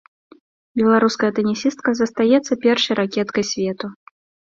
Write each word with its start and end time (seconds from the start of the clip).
Беларуская 0.81 1.29
тэнісістка 1.41 1.89
застаецца 2.01 2.61
першай 2.67 2.93
ракеткай 3.05 3.43
свету. 3.55 3.97